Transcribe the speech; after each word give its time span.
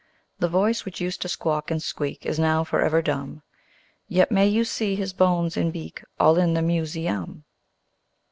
The 0.39 0.47
voice 0.49 0.83
which 0.83 0.99
used 0.99 1.21
to 1.21 1.29
squawk 1.29 1.69
and 1.69 1.79
squeak 1.79 2.25
Is 2.25 2.39
now 2.39 2.63
for 2.63 2.81
ever 2.81 3.03
dumb 3.03 3.43
Yet 4.07 4.31
may 4.31 4.47
you 4.47 4.63
see 4.65 4.95
his 4.95 5.13
bones 5.13 5.55
and 5.55 5.71
beak 5.71 6.03
All 6.19 6.39
in 6.39 6.55
the 6.55 6.63
Mu 6.63 6.87
se 6.87 7.07
um. 7.07 7.43